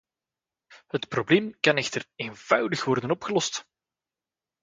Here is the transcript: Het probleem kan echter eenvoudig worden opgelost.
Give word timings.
Het 0.87 1.07
probleem 1.07 1.59
kan 1.59 1.77
echter 1.77 2.05
eenvoudig 2.15 2.85
worden 2.85 3.11
opgelost. 3.11 3.65